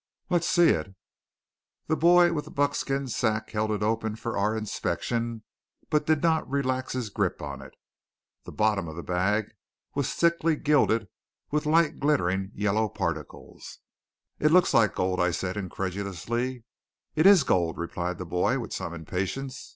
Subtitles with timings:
[0.31, 0.95] "Let's see it."
[1.85, 5.43] The boy with the buckskin sack held it open for our inspection,
[5.91, 7.75] but did not relax his grip on it.
[8.45, 9.51] The bottom of the bag
[9.93, 11.07] was thickly gilded
[11.51, 13.77] with light glittering yellow particles.
[14.39, 16.63] "It looks like gold," said I, incredulously.
[17.13, 19.69] "It is gold," replied the boy with some impatience.